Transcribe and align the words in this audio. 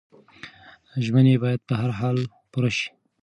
ژمنې 1.05 1.35
باید 1.43 1.61
په 1.69 1.73
هر 1.81 1.89
حال 1.99 2.17
پوره 2.51 2.71
شي. 2.77 2.87